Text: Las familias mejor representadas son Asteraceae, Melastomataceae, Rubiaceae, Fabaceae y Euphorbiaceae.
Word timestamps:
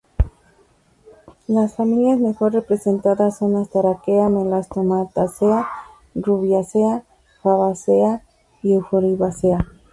Las 1.47 1.75
familias 1.75 2.19
mejor 2.19 2.53
representadas 2.53 3.37
son 3.37 3.55
Asteraceae, 3.55 4.29
Melastomataceae, 4.29 5.63
Rubiaceae, 6.15 7.03
Fabaceae 7.43 8.21
y 8.63 8.73
Euphorbiaceae. 8.73 9.59